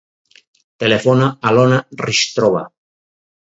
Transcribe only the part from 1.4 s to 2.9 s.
a l'Ona Hristova.